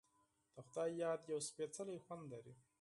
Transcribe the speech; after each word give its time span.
د 0.55 0.57
خدای 0.65 0.91
یاد 1.03 1.21
یو 1.31 1.39
سپیڅلی 1.49 1.97
خوند 2.05 2.23
لري. 2.33 2.53